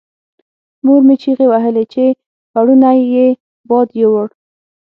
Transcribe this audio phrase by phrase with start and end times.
[0.85, 2.03] مور مې چیغې وهلې چې
[2.51, 3.27] پوړونی یې
[3.69, 4.27] باد یووړ.